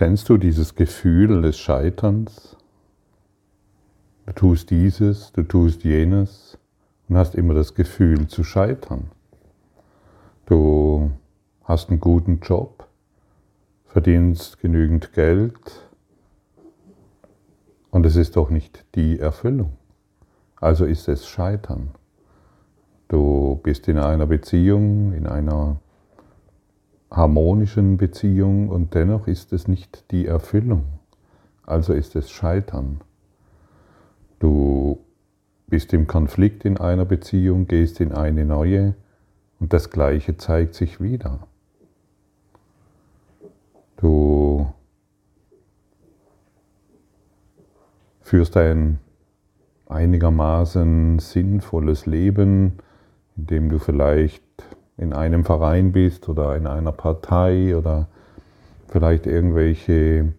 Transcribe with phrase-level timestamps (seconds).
[0.00, 2.56] Kennst du dieses Gefühl des Scheiterns?
[4.24, 6.56] Du tust dieses, du tust jenes
[7.06, 9.10] und hast immer das Gefühl zu scheitern.
[10.46, 11.10] Du
[11.64, 12.88] hast einen guten Job,
[13.88, 15.90] verdienst genügend Geld
[17.90, 19.74] und es ist doch nicht die Erfüllung.
[20.56, 21.90] Also ist es Scheitern.
[23.08, 25.78] Du bist in einer Beziehung, in einer
[27.10, 30.84] harmonischen Beziehung und dennoch ist es nicht die Erfüllung.
[31.64, 33.00] Also ist es Scheitern.
[34.38, 34.98] Du
[35.66, 38.94] bist im Konflikt in einer Beziehung, gehst in eine neue
[39.58, 41.46] und das Gleiche zeigt sich wieder.
[43.96, 44.72] Du
[48.22, 48.98] führst ein
[49.86, 52.78] einigermaßen sinnvolles Leben,
[53.36, 54.42] in dem du vielleicht
[55.00, 58.06] in einem Verein bist oder in einer Partei oder
[58.88, 60.34] vielleicht irgendwelche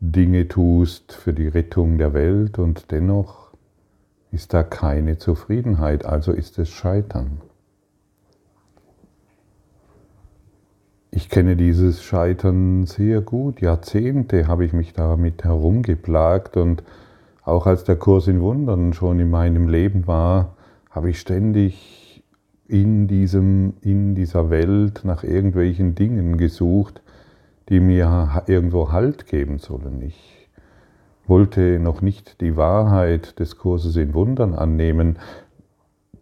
[0.00, 3.48] Dinge tust für die Rettung der Welt und dennoch
[4.30, 7.40] ist da keine Zufriedenheit, also ist es Scheitern.
[11.10, 13.60] Ich kenne dieses Scheitern sehr gut.
[13.60, 16.84] Jahrzehnte habe ich mich damit herumgeplagt und
[17.42, 20.54] auch als der Kurs in Wundern schon in meinem Leben war,
[20.90, 22.07] habe ich ständig
[22.68, 27.02] in, diesem, in dieser Welt nach irgendwelchen Dingen gesucht,
[27.68, 30.02] die mir irgendwo Halt geben sollen.
[30.02, 30.48] Ich
[31.26, 35.18] wollte noch nicht die Wahrheit des Kurses in Wundern annehmen,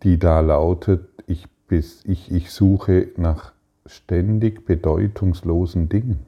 [0.03, 3.53] die da lautet, ich, ich, ich suche nach
[3.87, 6.27] ständig bedeutungslosen Dingen.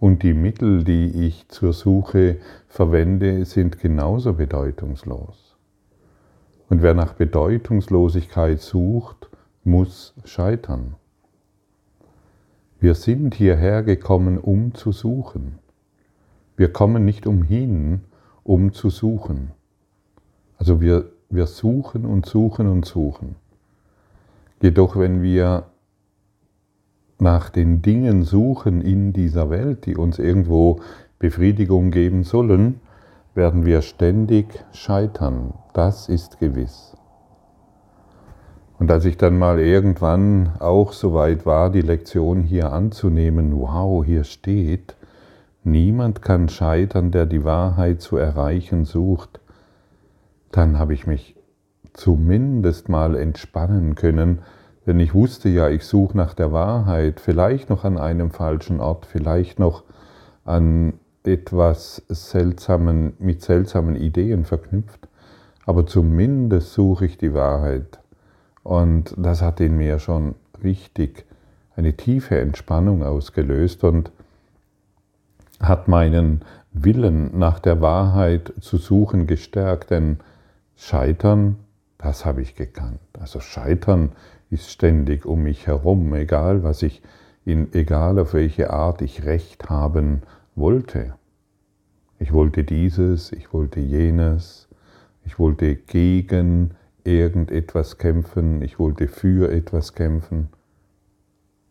[0.00, 2.36] Und die Mittel, die ich zur Suche
[2.68, 5.43] verwende, sind genauso bedeutungslos.
[6.74, 9.30] Und wer nach Bedeutungslosigkeit sucht,
[9.62, 10.96] muss scheitern.
[12.80, 15.60] Wir sind hierher gekommen, um zu suchen.
[16.56, 18.00] Wir kommen nicht umhin,
[18.42, 19.52] um zu suchen.
[20.58, 23.36] Also wir, wir suchen und suchen und suchen.
[24.60, 25.66] Jedoch wenn wir
[27.20, 30.80] nach den Dingen suchen in dieser Welt, die uns irgendwo
[31.20, 32.80] Befriedigung geben sollen,
[33.34, 35.54] werden wir ständig scheitern.
[35.72, 36.96] Das ist gewiss.
[38.78, 44.04] Und als ich dann mal irgendwann auch so weit war, die Lektion hier anzunehmen, wow,
[44.04, 44.96] hier steht,
[45.62, 49.40] niemand kann scheitern, der die Wahrheit zu erreichen sucht,
[50.50, 51.36] dann habe ich mich
[51.92, 54.40] zumindest mal entspannen können,
[54.86, 59.06] denn ich wusste ja, ich suche nach der Wahrheit, vielleicht noch an einem falschen Ort,
[59.06, 59.84] vielleicht noch
[60.44, 65.08] an etwas seltsamen, mit seltsamen Ideen verknüpft,
[65.66, 67.98] aber zumindest suche ich die Wahrheit.
[68.62, 71.24] Und das hat in mir schon richtig
[71.76, 74.10] eine tiefe Entspannung ausgelöst und
[75.60, 76.42] hat meinen
[76.72, 80.18] Willen nach der Wahrheit zu suchen gestärkt, denn
[80.76, 81.56] Scheitern,
[81.98, 83.00] das habe ich gekannt.
[83.18, 84.12] Also Scheitern
[84.50, 87.02] ist ständig um mich herum, egal was ich
[87.44, 90.22] in, egal auf welche Art ich Recht haben
[90.54, 91.14] wollte.
[92.18, 94.68] Ich wollte dieses, ich wollte jenes,
[95.24, 100.48] ich wollte gegen irgendetwas kämpfen, ich wollte für etwas kämpfen.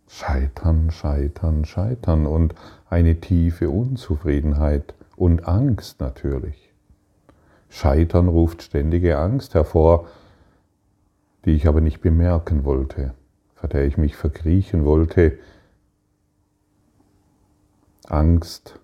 [0.08, 2.54] Scheitern, scheitern, scheitern und
[2.90, 6.72] eine tiefe Unzufriedenheit und Angst natürlich.
[7.70, 10.08] Scheitern ruft ständige Angst hervor,
[11.46, 13.14] die ich aber nicht bemerken wollte,
[13.56, 15.40] vor der ich mich verkriechen wollte,
[18.10, 18.80] Angst,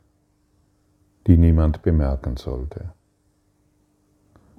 [1.27, 2.93] die niemand bemerken sollte.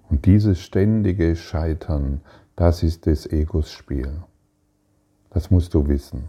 [0.09, 2.21] Und dieses ständige Scheitern,
[2.57, 4.23] das ist des Egos Spiel.
[5.31, 6.29] Das musst du wissen.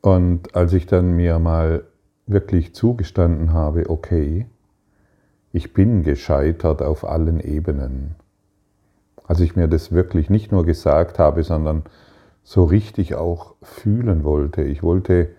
[0.00, 1.84] Und als ich dann mir mal
[2.26, 4.46] wirklich zugestanden habe, okay,
[5.52, 8.14] ich bin gescheitert auf allen Ebenen.
[9.24, 11.84] Als ich mir das wirklich nicht nur gesagt habe, sondern
[12.44, 14.62] so richtig auch fühlen wollte.
[14.62, 15.30] Ich wollte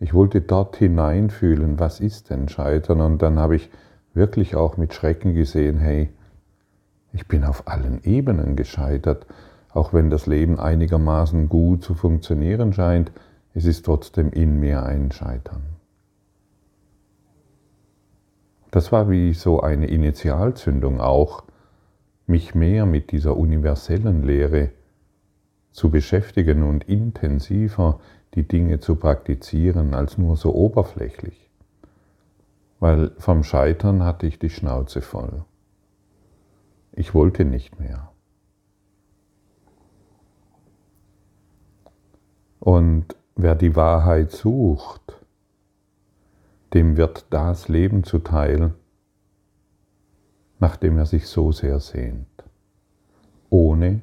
[0.00, 3.00] ich wollte dort hineinfühlen, was ist denn Scheitern?
[3.00, 3.70] Und dann habe ich
[4.14, 6.10] wirklich auch mit Schrecken gesehen, hey,
[7.12, 9.26] ich bin auf allen Ebenen gescheitert,
[9.70, 13.12] auch wenn das Leben einigermaßen gut zu funktionieren scheint,
[13.54, 15.62] es ist trotzdem in mir ein Scheitern.
[18.70, 21.44] Das war wie so eine Initialzündung auch,
[22.26, 24.70] mich mehr mit dieser universellen Lehre
[25.70, 28.00] zu beschäftigen und intensiver
[28.34, 31.50] die Dinge zu praktizieren, als nur so oberflächlich.
[32.80, 35.44] Weil vom Scheitern hatte ich die Schnauze voll.
[36.92, 38.12] Ich wollte nicht mehr.
[42.60, 45.24] Und wer die Wahrheit sucht,
[46.74, 48.74] dem wird das Leben zuteil,
[50.58, 52.26] nach dem er sich so sehr sehnt,
[53.48, 54.00] ohne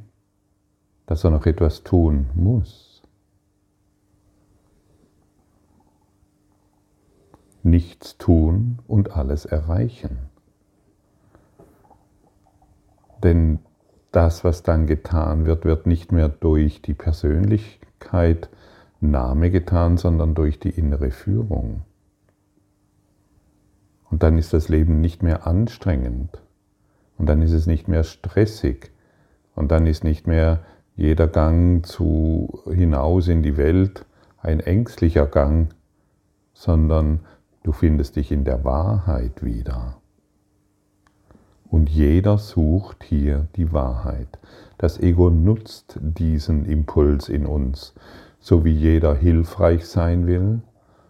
[1.06, 2.85] dass er noch etwas tun muss.
[7.66, 10.20] Nichts tun und alles erreichen.
[13.24, 13.58] Denn
[14.12, 18.50] das, was dann getan wird, wird nicht mehr durch die Persönlichkeit
[19.02, 21.82] Name getan, sondern durch die innere Führung.
[24.12, 26.44] Und dann ist das Leben nicht mehr anstrengend.
[27.18, 28.92] Und dann ist es nicht mehr stressig.
[29.56, 30.60] Und dann ist nicht mehr
[30.96, 34.06] jeder Gang zu hinaus in die Welt
[34.38, 35.74] ein ängstlicher Gang,
[36.54, 37.22] sondern
[37.66, 39.98] du findest dich in der Wahrheit wieder.
[41.68, 44.28] Und jeder sucht hier die Wahrheit.
[44.78, 47.96] Das Ego nutzt diesen Impuls in uns.
[48.40, 50.62] So wie jeder hilfreich sein will,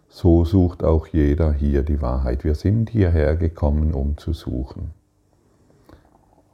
[0.08, 2.42] so sucht auch jeder hier die Wahrheit.
[2.42, 4.92] Wir sind hierher gekommen, um zu suchen.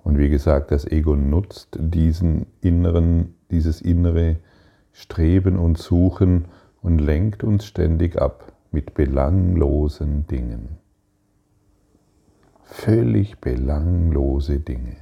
[0.02, 4.38] Und wie gesagt, das Ego nutzt diesen inneren, dieses innere
[4.90, 6.46] Streben und Suchen
[6.82, 10.78] und lenkt uns ständig ab mit belanglosen Dingen.
[12.64, 14.96] Völlig belanglose Dinge.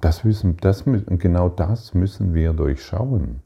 [0.00, 3.40] Das müssen, das, genau das müssen wir durchschauen.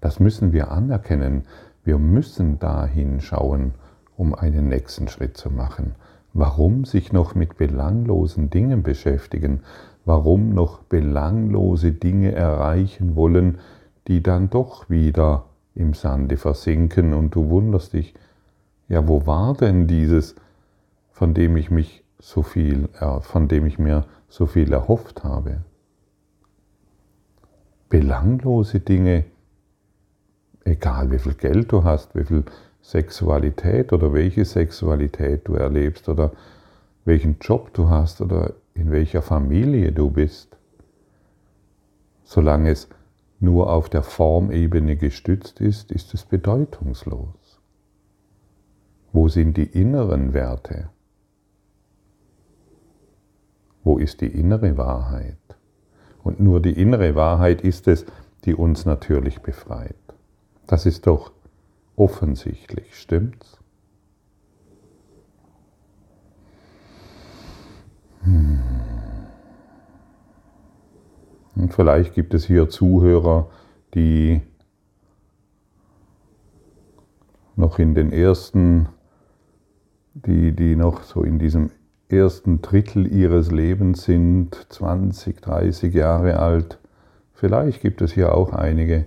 [0.00, 1.44] Das müssen wir anerkennen.
[1.84, 3.74] Wir müssen dahin schauen,
[4.16, 5.94] um einen nächsten Schritt zu machen.
[6.32, 9.60] Warum sich noch mit belanglosen Dingen beschäftigen?
[10.04, 13.58] Warum noch belanglose Dinge erreichen wollen,
[14.08, 15.44] die dann doch wieder
[15.74, 18.14] im Sande versinken und du wunderst dich,
[18.88, 20.34] ja, wo war denn dieses,
[21.10, 22.88] von dem ich mich so viel,
[23.20, 25.58] von dem ich mir so viel erhofft habe?
[27.88, 29.24] Belanglose Dinge,
[30.64, 32.44] egal wie viel Geld du hast, wie viel
[32.82, 36.32] Sexualität oder welche Sexualität du erlebst oder
[37.04, 40.56] welchen Job du hast oder in welcher Familie du bist,
[42.24, 42.88] solange es
[43.40, 47.60] nur auf der Formebene gestützt ist, ist es bedeutungslos.
[49.12, 50.90] Wo sind die inneren Werte?
[53.82, 55.38] Wo ist die innere Wahrheit?
[56.22, 58.04] Und nur die innere Wahrheit ist es,
[58.44, 59.96] die uns natürlich befreit.
[60.66, 61.32] Das ist doch
[61.96, 63.58] offensichtlich, stimmt's?
[68.22, 68.59] Hm.
[71.60, 73.50] Und vielleicht gibt es hier Zuhörer,
[73.94, 74.40] die
[77.54, 78.88] noch in den ersten,
[80.14, 81.70] die, die noch so in diesem
[82.08, 86.78] ersten Drittel ihres Lebens sind, 20, 30 Jahre alt.
[87.34, 89.04] Vielleicht gibt es hier auch einige.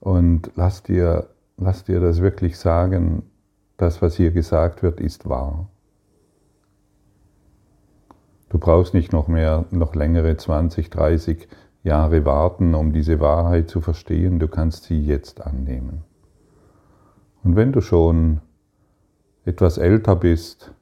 [0.00, 3.22] Und lass dir lass dir das wirklich sagen,
[3.76, 5.68] das, was hier gesagt wird, ist wahr.
[8.48, 13.80] Du brauchst nicht noch mehr, noch längere 20, 30 Jahre warten, um diese Wahrheit zu
[13.80, 14.38] verstehen.
[14.38, 16.02] Du kannst sie jetzt annehmen.
[17.42, 18.40] Und wenn du schon
[19.44, 20.72] etwas älter bist,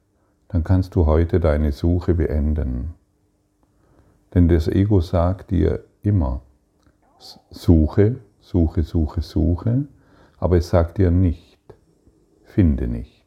[0.47, 2.93] dann kannst du heute deine Suche beenden.
[4.33, 6.41] Denn das Ego sagt dir immer,
[7.49, 9.85] suche, suche, suche, suche,
[10.37, 11.59] aber es sagt dir nicht,
[12.43, 13.25] finde nicht.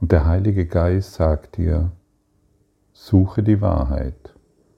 [0.00, 1.90] Und der Heilige Geist sagt dir,
[2.92, 4.34] suche die Wahrheit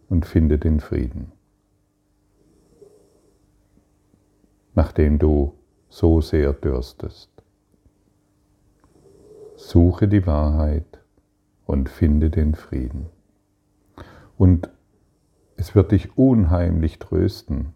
[0.09, 1.33] und finde den Frieden.
[4.75, 5.55] Nachdem du
[5.89, 7.31] so sehr dürstest.
[9.57, 11.01] Suche die Wahrheit
[11.67, 13.07] und finde den Frieden.
[14.39, 14.71] Und
[15.57, 17.75] es wird dich unheimlich trösten,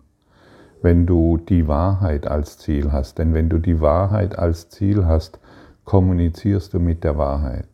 [0.80, 3.18] wenn du die Wahrheit als Ziel hast.
[3.18, 5.38] Denn wenn du die Wahrheit als Ziel hast,
[5.84, 7.68] kommunizierst du mit der Wahrheit.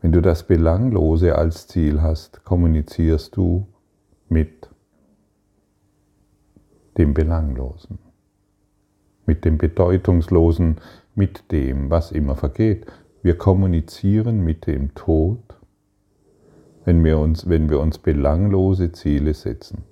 [0.00, 3.66] Wenn du das Belanglose als Ziel hast, kommunizierst du
[4.28, 4.68] mit
[6.98, 7.98] dem Belanglosen,
[9.26, 10.78] mit dem Bedeutungslosen,
[11.14, 12.86] mit dem, was immer vergeht.
[13.22, 15.40] Wir kommunizieren mit dem Tod,
[16.84, 19.84] wenn wir uns, wenn wir uns belanglose Ziele setzen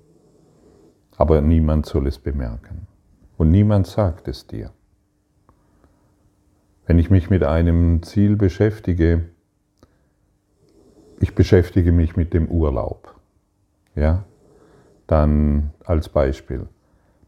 [1.17, 2.87] aber niemand soll es bemerken.
[3.37, 4.71] Und niemand sagt es dir.
[6.85, 9.29] Wenn ich mich mit einem Ziel beschäftige,
[11.19, 13.15] ich beschäftige mich mit dem Urlaub,
[13.95, 14.25] ja,
[15.07, 16.67] dann als Beispiel,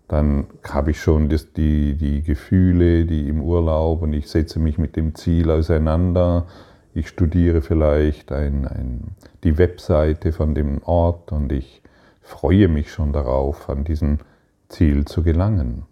[0.08, 4.78] dann habe ich schon das, die, die Gefühle, die im Urlaub und ich setze mich
[4.78, 6.46] mit dem Ziel auseinander.
[6.94, 11.82] Ich studiere vielleicht ein, ein, die Webseite von dem Ort und ich
[12.22, 14.20] freue mich schon darauf, an diesem
[14.70, 15.84] Ziel zu gelangen.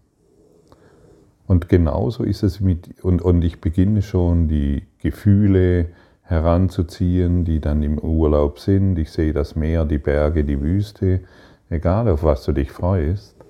[1.48, 5.88] Und genauso ist es mit, und, und ich beginne schon die Gefühle
[6.22, 8.98] heranzuziehen, die dann im Urlaub sind.
[8.98, 11.22] Ich sehe das Meer, die Berge, die Wüste,
[11.70, 13.42] egal auf was du dich freust.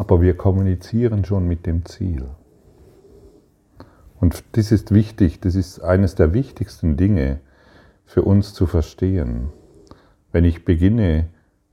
[0.00, 2.24] Aber wir kommunizieren schon mit dem Ziel.
[4.18, 7.40] Und das ist wichtig, das ist eines der wichtigsten Dinge
[8.06, 9.50] für uns zu verstehen.
[10.32, 11.26] Wenn ich beginne,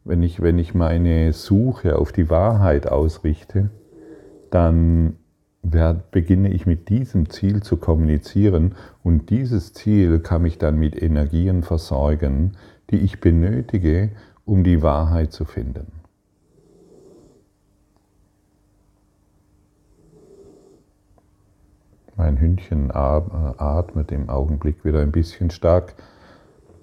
[0.04, 3.70] wenn ich, wenn ich meine Suche auf die Wahrheit ausrichte,
[4.52, 5.16] dann
[6.12, 11.64] beginne ich mit diesem Ziel zu kommunizieren und dieses Ziel kann mich dann mit Energien
[11.64, 12.58] versorgen,
[12.90, 14.10] die ich benötige,
[14.44, 15.97] um die Wahrheit zu finden.
[22.28, 25.96] Mein Hündchen atmet im Augenblick wieder ein bisschen stark,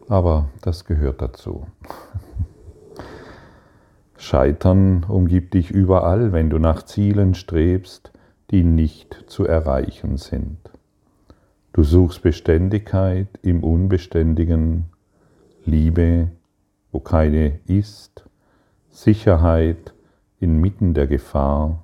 [0.08, 1.66] aber das gehört dazu.
[4.16, 8.10] Scheitern umgibt dich überall, wenn du nach Zielen strebst,
[8.52, 10.56] die nicht zu erreichen sind.
[11.74, 14.86] Du suchst Beständigkeit im Unbeständigen,
[15.66, 16.28] Liebe,
[16.90, 18.24] wo keine ist,
[18.88, 19.92] Sicherheit
[20.40, 21.83] inmitten der Gefahr,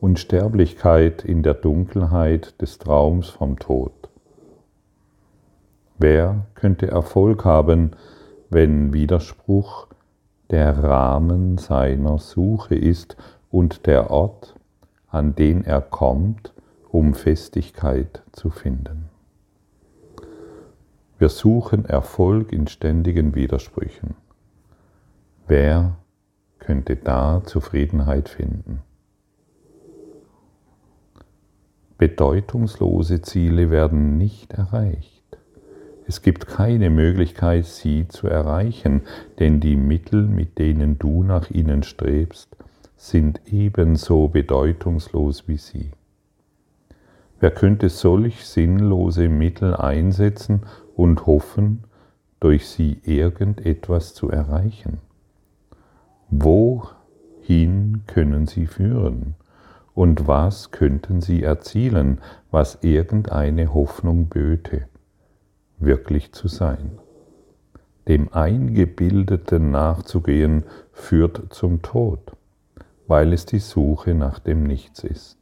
[0.00, 3.92] Unsterblichkeit in der Dunkelheit des Traums vom Tod.
[5.98, 7.90] Wer könnte Erfolg haben,
[8.48, 9.88] wenn Widerspruch
[10.48, 13.16] der Rahmen seiner Suche ist
[13.50, 14.54] und der Ort,
[15.08, 16.54] an den er kommt,
[16.88, 19.10] um Festigkeit zu finden.
[21.18, 24.16] Wir suchen Erfolg in ständigen Widersprüchen.
[25.46, 25.96] Wer
[26.58, 28.82] könnte da Zufriedenheit finden?
[32.00, 35.22] Bedeutungslose Ziele werden nicht erreicht.
[36.06, 39.02] Es gibt keine Möglichkeit, sie zu erreichen,
[39.38, 42.56] denn die Mittel, mit denen du nach ihnen strebst,
[42.96, 45.90] sind ebenso bedeutungslos wie sie.
[47.38, 50.62] Wer könnte solch sinnlose Mittel einsetzen
[50.96, 51.84] und hoffen,
[52.40, 55.00] durch sie irgendetwas zu erreichen?
[56.30, 59.34] Wohin können sie führen?
[59.94, 62.20] Und was könnten sie erzielen,
[62.50, 64.86] was irgendeine Hoffnung böte,
[65.78, 66.98] wirklich zu sein?
[68.08, 72.32] Dem Eingebildeten nachzugehen führt zum Tod
[73.10, 75.36] weil es die Suche nach dem Nichts ist.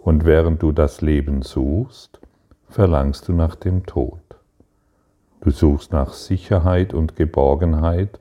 [0.00, 2.20] Und während du das Leben suchst,
[2.68, 4.20] verlangst du nach dem Tod.
[5.40, 8.20] Du suchst nach Sicherheit und Geborgenheit,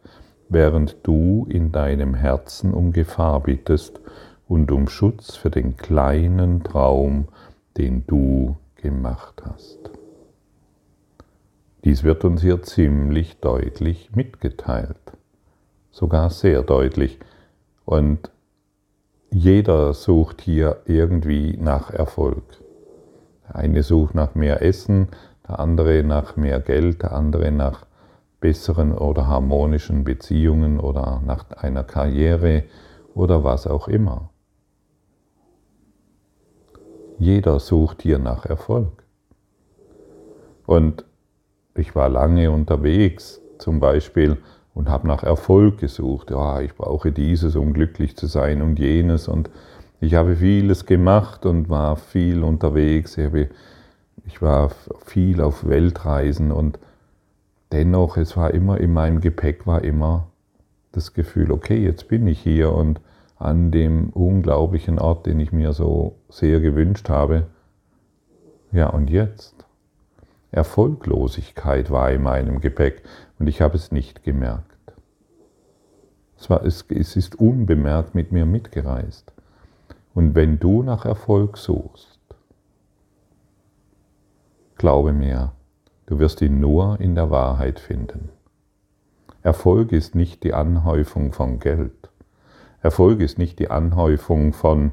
[0.50, 4.02] während du in deinem Herzen um Gefahr bittest
[4.48, 7.28] und um Schutz für den kleinen Traum,
[7.78, 9.80] den du gemacht hast.
[11.84, 14.98] Dies wird uns hier ziemlich deutlich mitgeteilt,
[15.92, 17.20] sogar sehr deutlich.
[17.86, 18.32] Und
[19.30, 22.44] jeder sucht hier irgendwie nach Erfolg.
[23.48, 25.10] Der eine sucht nach mehr Essen,
[25.48, 27.86] der andere nach mehr Geld, der andere nach
[28.40, 32.64] besseren oder harmonischen Beziehungen oder nach einer Karriere
[33.14, 34.30] oder was auch immer.
[37.20, 39.04] Jeder sucht hier nach Erfolg.
[40.66, 41.06] Und
[41.76, 44.38] ich war lange unterwegs, zum Beispiel
[44.74, 46.32] und habe nach Erfolg gesucht.
[46.32, 49.28] Ja, ich brauche dieses, um glücklich zu sein und jenes.
[49.28, 49.50] Und
[50.00, 53.18] ich habe vieles gemacht und war viel unterwegs.
[53.18, 53.50] Ich, habe,
[54.26, 54.72] ich war
[55.06, 56.80] viel auf Weltreisen und
[57.72, 60.28] dennoch, es war immer in meinem Gepäck, war immer
[60.92, 63.00] das Gefühl, okay, jetzt bin ich hier und
[63.44, 67.48] an dem unglaublichen Ort, den ich mir so sehr gewünscht habe.
[68.72, 69.66] Ja, und jetzt?
[70.52, 73.04] Erfolglosigkeit war in meinem Gepäck
[73.40, 74.66] und ich habe es nicht gemerkt.
[76.38, 79.32] Es, war, es, es ist unbemerkt mit mir mitgereist.
[80.14, 82.20] Und wenn du nach Erfolg suchst,
[84.78, 85.54] glaube mir,
[86.06, 88.30] du wirst ihn nur in der Wahrheit finden.
[89.42, 92.10] Erfolg ist nicht die Anhäufung von Geld.
[92.84, 94.92] Erfolg ist nicht die Anhäufung von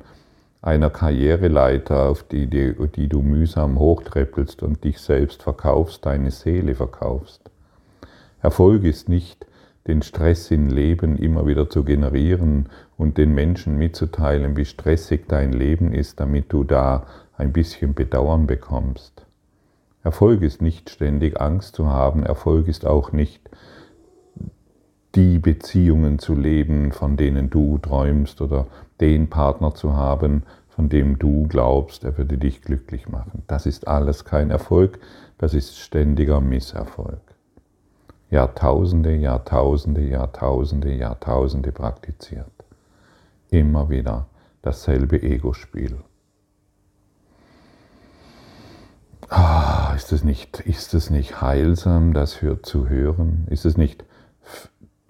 [0.62, 6.76] einer Karriereleiter, auf die, die, die du mühsam hochtreppelst und dich selbst verkaufst, deine Seele
[6.76, 7.50] verkaufst.
[8.42, 9.44] Erfolg ist nicht,
[9.88, 15.52] den Stress im Leben immer wieder zu generieren und den Menschen mitzuteilen, wie stressig dein
[15.52, 17.06] Leben ist, damit du da
[17.36, 19.26] ein bisschen Bedauern bekommst.
[20.04, 23.50] Erfolg ist nicht ständig Angst zu haben, Erfolg ist auch nicht
[25.14, 28.66] die Beziehungen zu leben, von denen du träumst oder
[29.00, 33.42] den Partner zu haben, von dem du glaubst, er würde dich glücklich machen.
[33.46, 35.00] Das ist alles kein Erfolg,
[35.38, 37.20] das ist ständiger Misserfolg.
[38.30, 42.46] Jahrtausende, Jahrtausende, Jahrtausende, Jahrtausende praktiziert.
[43.50, 44.26] Immer wieder
[44.62, 45.98] dasselbe Ego-Spiel.
[49.28, 53.46] Ah, ist es nicht, ist es nicht heilsam, das zu hören?
[53.50, 54.04] Ist es nicht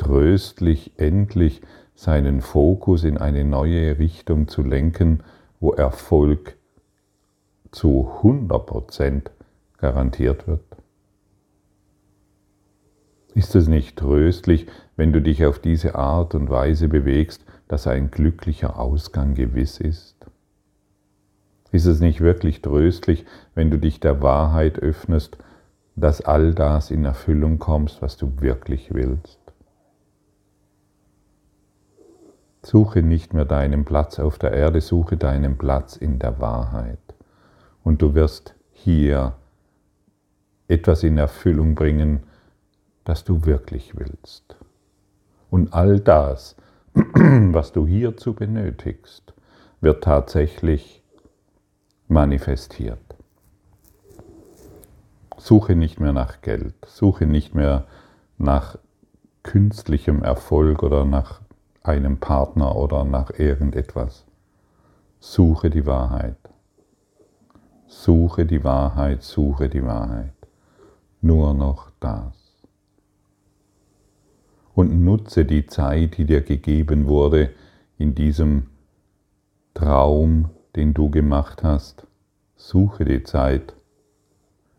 [0.00, 1.60] tröstlich, endlich
[1.94, 5.22] seinen Fokus in eine neue Richtung zu lenken,
[5.60, 6.56] wo Erfolg
[7.70, 9.24] zu 100%
[9.76, 10.64] garantiert wird?
[13.34, 14.66] Ist es nicht tröstlich,
[14.96, 20.16] wenn du dich auf diese Art und Weise bewegst, dass ein glücklicher Ausgang gewiss ist?
[21.72, 25.36] Ist es nicht wirklich tröstlich, wenn du dich der Wahrheit öffnest,
[25.94, 29.39] dass all das in Erfüllung kommst, was du wirklich willst?
[32.62, 36.98] Suche nicht mehr deinen Platz auf der Erde, suche deinen Platz in der Wahrheit.
[37.82, 39.34] Und du wirst hier
[40.68, 42.24] etwas in Erfüllung bringen,
[43.04, 44.56] das du wirklich willst.
[45.50, 46.56] Und all das,
[46.94, 49.34] was du hierzu benötigst,
[49.80, 51.02] wird tatsächlich
[52.08, 52.98] manifestiert.
[55.38, 57.86] Suche nicht mehr nach Geld, suche nicht mehr
[58.36, 58.78] nach
[59.42, 61.39] künstlichem Erfolg oder nach
[61.82, 64.26] einem Partner oder nach irgendetwas.
[65.18, 66.36] Suche die Wahrheit.
[67.86, 70.32] Suche die Wahrheit, suche die Wahrheit.
[71.20, 72.34] Nur noch das.
[74.74, 77.50] Und nutze die Zeit, die dir gegeben wurde,
[77.98, 78.68] in diesem
[79.74, 82.06] Traum, den du gemacht hast.
[82.56, 83.74] Suche die Zeit,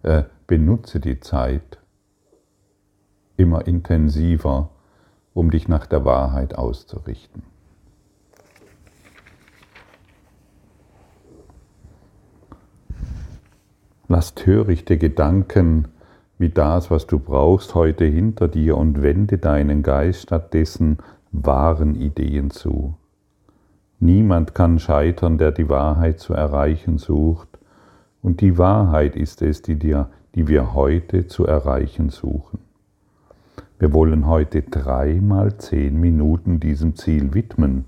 [0.02, 1.80] äh, benutze die Zeit
[3.38, 4.71] immer intensiver
[5.34, 7.44] um dich nach der Wahrheit auszurichten.
[14.08, 15.88] Lass törichte Gedanken
[16.38, 20.98] wie das, was du brauchst, heute hinter dir und wende deinen Geist stattdessen
[21.32, 22.96] wahren Ideen zu.
[24.00, 27.48] Niemand kann scheitern, der die Wahrheit zu erreichen sucht,
[28.24, 32.60] und die Wahrheit ist es, die, dir, die wir heute zu erreichen suchen.
[33.82, 37.86] Wir wollen heute dreimal zehn Minuten diesem Ziel widmen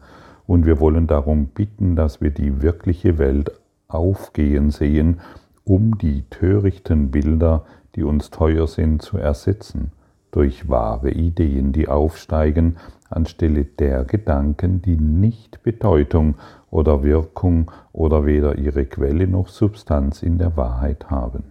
[0.47, 3.51] und wir wollen darum bitten, dass wir die wirkliche Welt
[3.87, 5.19] aufgehen sehen,
[5.63, 9.91] um die törichten Bilder, die uns teuer sind, zu ersetzen
[10.31, 12.77] durch wahre Ideen, die aufsteigen,
[13.11, 16.37] anstelle der Gedanken, die nicht Bedeutung
[16.71, 21.43] oder Wirkung oder weder ihre Quelle noch Substanz in der Wahrheit haben.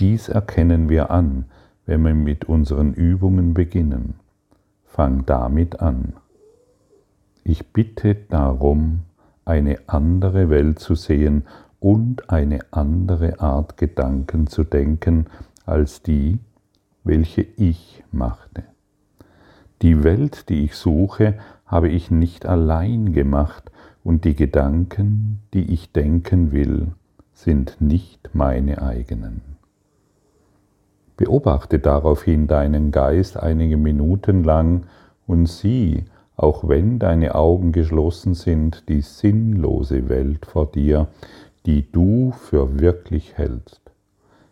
[0.00, 1.46] Dies erkennen wir an,
[1.86, 4.14] wenn wir mit unseren Übungen beginnen.
[4.84, 6.14] Fang damit an.
[7.44, 9.02] Ich bitte darum,
[9.44, 11.44] eine andere Welt zu sehen
[11.78, 15.26] und eine andere Art Gedanken zu denken
[15.64, 16.38] als die,
[17.04, 18.64] welche ich machte.
[19.82, 23.70] Die Welt, die ich suche, habe ich nicht allein gemacht
[24.02, 26.88] und die Gedanken, die ich denken will,
[27.34, 29.55] sind nicht meine eigenen.
[31.16, 34.86] Beobachte daraufhin deinen Geist einige Minuten lang
[35.26, 36.04] und sieh,
[36.36, 41.08] auch wenn deine Augen geschlossen sind, die sinnlose Welt vor dir,
[41.64, 43.80] die du für wirklich hältst.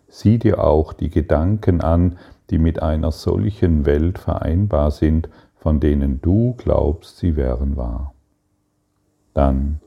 [0.09, 2.16] Sieh dir auch die Gedanken an,
[2.50, 8.14] die mit einer solchen Welt vereinbar sind, von denen du glaubst, sie wären wahr.
[9.35, 9.81] Dann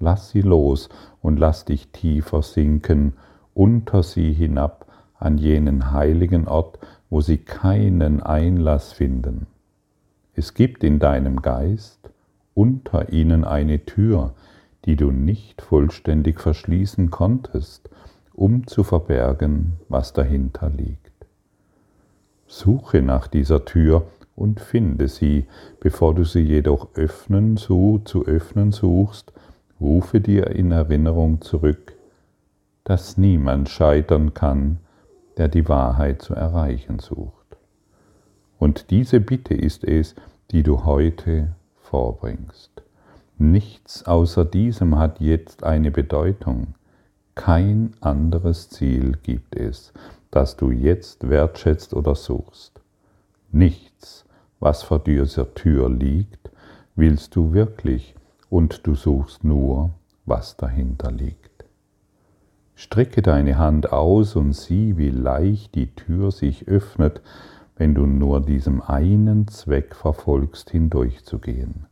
[0.00, 0.88] lass sie los
[1.20, 3.14] und lass dich tiefer sinken,
[3.54, 4.85] unter sie hinab,
[5.26, 6.78] an jenen heiligen Ort,
[7.10, 9.46] wo sie keinen Einlass finden.
[10.34, 12.10] Es gibt in deinem Geist
[12.54, 14.34] unter ihnen eine Tür,
[14.84, 17.90] die du nicht vollständig verschließen konntest,
[18.34, 21.12] um zu verbergen, was dahinter liegt.
[22.46, 25.46] Suche nach dieser Tür und finde sie,
[25.80, 29.32] bevor du sie jedoch öffnen, so zu öffnen suchst,
[29.80, 31.94] rufe dir in Erinnerung zurück,
[32.84, 34.78] dass niemand scheitern kann,
[35.36, 37.56] der die Wahrheit zu erreichen sucht.
[38.58, 40.14] Und diese Bitte ist es,
[40.50, 42.82] die du heute vorbringst.
[43.38, 46.74] Nichts außer diesem hat jetzt eine Bedeutung.
[47.34, 49.92] Kein anderes Ziel gibt es,
[50.30, 52.80] das du jetzt wertschätzt oder suchst.
[53.52, 54.24] Nichts,
[54.58, 56.50] was vor dieser Tür liegt,
[56.94, 58.14] willst du wirklich
[58.48, 59.90] und du suchst nur,
[60.24, 61.55] was dahinter liegt.
[62.78, 67.22] Strecke deine Hand aus und sieh, wie leicht die Tür sich öffnet,
[67.76, 71.86] wenn du nur diesem einen Zweck verfolgst, hindurchzugehen.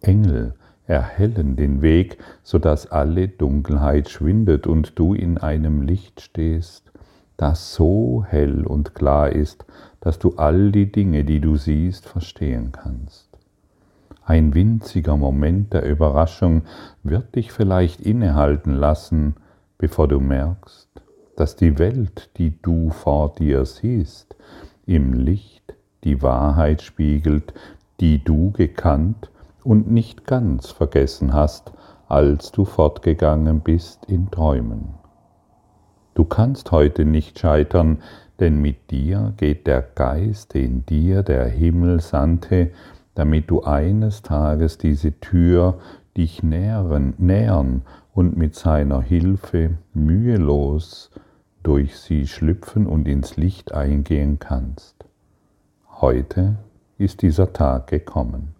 [0.00, 0.54] Engel
[0.86, 6.90] erhellen den Weg, so dass alle Dunkelheit schwindet und du in einem Licht stehst,
[7.36, 9.66] das so hell und klar ist,
[10.00, 13.28] dass du all die Dinge, die du siehst, verstehen kannst.
[14.24, 16.62] Ein winziger Moment der Überraschung
[17.04, 19.36] wird dich vielleicht innehalten lassen,
[19.78, 20.88] bevor du merkst,
[21.36, 24.34] dass die Welt, die du vor dir siehst,
[24.86, 27.52] im Licht die Wahrheit spiegelt,
[28.00, 29.30] die du gekannt
[29.64, 31.72] und nicht ganz vergessen hast,
[32.08, 34.94] als du fortgegangen bist in Träumen.
[36.14, 37.98] Du kannst heute nicht scheitern,
[38.38, 42.70] denn mit dir geht der Geist, den dir der Himmel sandte,
[43.14, 45.78] damit du eines Tages diese Tür
[46.16, 47.82] dich nähern, nähern
[48.16, 51.10] und mit seiner Hilfe mühelos
[51.62, 55.04] durch sie schlüpfen und ins Licht eingehen kannst.
[56.00, 56.56] Heute
[56.96, 58.54] ist dieser Tag gekommen.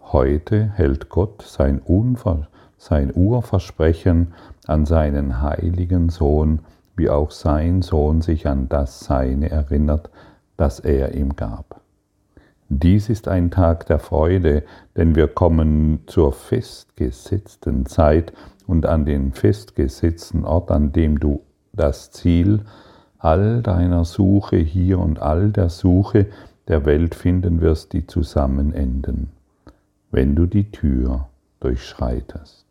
[0.00, 4.32] Heute hält Gott sein, Unver sein Urversprechen
[4.66, 6.60] an seinen heiligen Sohn,
[6.96, 10.08] wie auch sein Sohn sich an das Seine erinnert,
[10.56, 11.82] das er ihm gab.
[12.74, 14.62] Dies ist ein Tag der Freude,
[14.96, 18.32] denn wir kommen zur festgesetzten Zeit
[18.66, 22.60] und an den festgesetzten Ort, an dem du das Ziel
[23.18, 26.26] all deiner Suche hier und all der Suche
[26.68, 29.30] der Welt finden wirst, die zusammen enden,
[30.10, 31.28] wenn du die Tür
[31.60, 32.66] durchschreitest.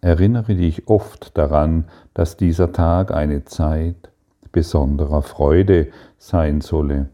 [0.00, 4.10] Erinnere dich oft daran, dass dieser Tag eine Zeit
[4.50, 7.08] besonderer Freude sein solle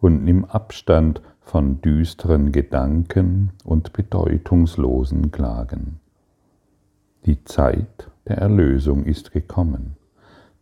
[0.00, 5.98] und nimm Abstand von düsteren Gedanken und bedeutungslosen Klagen.
[7.24, 9.96] Die Zeit der Erlösung ist gekommen.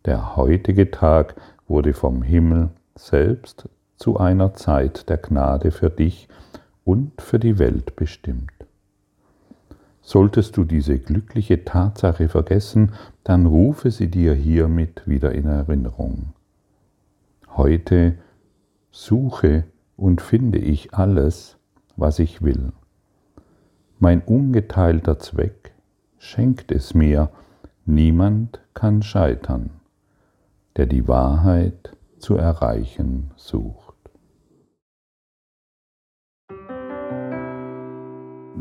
[0.05, 1.35] Der heutige Tag
[1.67, 6.29] wurde vom Himmel selbst zu einer Zeit der Gnade für dich
[6.85, 8.53] und für die Welt bestimmt.
[10.01, 12.93] Solltest du diese glückliche Tatsache vergessen,
[13.25, 16.31] dann rufe sie dir hiermit wieder in Erinnerung.
[17.57, 18.17] Heute
[18.89, 19.65] suche
[19.97, 21.57] und finde ich alles,
[21.97, 22.71] was ich will.
[23.99, 25.73] Mein ungeteilter Zweck
[26.19, 27.29] schenkt es mir,
[27.85, 29.71] niemand kann scheitern,
[30.77, 33.95] der die Wahrheit zu erreichen sucht.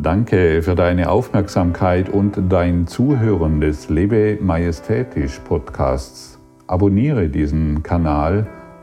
[0.03, 6.38] Danke für deine Aufmerksamkeit und dein Zuhören des Lebe Majestätisch Podcasts.
[6.66, 8.46] Abonniere diesen Kanal